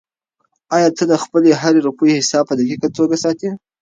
[0.75, 3.49] آیا ته د خپلې هرې روپۍ حساب په دقیقه توګه ساتې؟